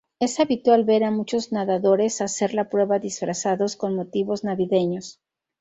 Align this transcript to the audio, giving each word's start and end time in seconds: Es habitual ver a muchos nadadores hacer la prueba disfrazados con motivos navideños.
Es 0.19 0.39
habitual 0.39 0.83
ver 0.83 1.03
a 1.03 1.11
muchos 1.11 1.51
nadadores 1.51 2.21
hacer 2.21 2.55
la 2.55 2.69
prueba 2.71 2.97
disfrazados 2.97 3.75
con 3.75 3.95
motivos 3.95 4.43
navideños. 4.43 5.19